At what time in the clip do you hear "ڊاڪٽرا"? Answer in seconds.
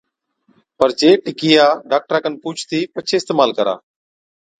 1.89-2.19